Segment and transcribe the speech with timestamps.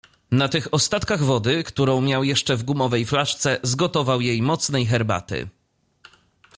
[0.31, 5.49] Na tych ostatkach wody, którą miał jeszcze w gumowej flaszce, zgotował jej mocnej herbaty.